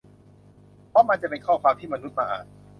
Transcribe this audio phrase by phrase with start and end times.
[0.89, 2.45] เพราะมันจะเป็นข้อความที่มนุษย์มาอ่าน